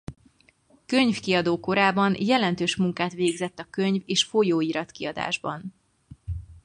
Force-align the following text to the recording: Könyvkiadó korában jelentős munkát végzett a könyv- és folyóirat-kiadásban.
Könyvkiadó 0.85 1.59
korában 1.59 2.15
jelentős 2.19 2.75
munkát 2.75 3.13
végzett 3.13 3.59
a 3.59 3.67
könyv- 3.69 4.03
és 4.05 4.23
folyóirat-kiadásban. 4.23 5.73